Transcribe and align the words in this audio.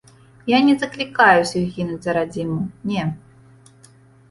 Я 0.51 0.61
не 0.69 0.73
заклікаю 0.83 1.35
ўсіх 1.41 1.69
гінуць 1.75 1.99
за 2.07 2.11
радзіму, 2.19 2.59
не. 2.95 3.07